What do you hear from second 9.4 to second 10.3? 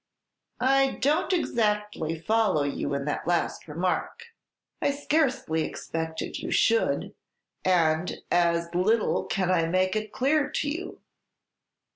I make it